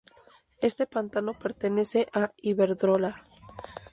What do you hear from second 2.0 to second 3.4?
a Iberdrola.